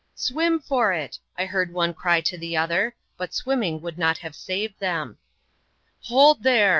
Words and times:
"Swim 0.15 0.59
for 0.59 0.93
it!" 0.93 1.19
I 1.37 1.45
heard 1.45 1.71
one 1.71 1.93
cry 1.93 2.21
to 2.21 2.35
the 2.35 2.57
other: 2.57 2.95
but 3.17 3.35
swimming 3.35 3.81
would 3.81 3.99
not 3.99 4.17
have 4.17 4.35
saved 4.35 4.79
them. 4.79 5.19
"Hold 6.07 6.41
there!" 6.41 6.69